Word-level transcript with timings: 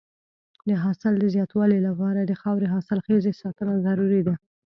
د 0.69 0.71
حاصل 0.83 1.13
د 1.19 1.25
زیاتوالي 1.35 1.79
لپاره 1.87 2.19
د 2.23 2.33
خاورې 2.41 2.67
حاصلخېزۍ 2.73 3.33
ساتنه 3.43 3.73
ضروري 3.85 4.21
ده. 4.27 4.35